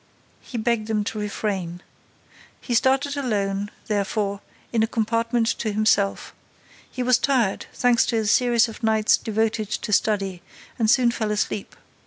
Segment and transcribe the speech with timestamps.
[0.41, 1.83] He begged them to refrain.
[2.59, 4.41] He started alone, therefore,
[4.73, 6.33] in a compartment to himself.
[6.89, 10.41] He was tired, thanks to a series of nights devoted to study,
[10.79, 11.75] and soon fell asleep.